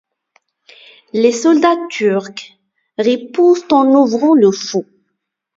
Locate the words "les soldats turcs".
1.13-2.57